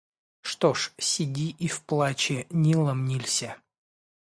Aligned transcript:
Что 0.41 0.73
ж, 0.73 0.91
сиди 0.97 1.51
и 1.59 1.67
в 1.67 1.83
плаче 1.83 2.47
Нилом 2.49 3.05
нилься. 3.05 3.57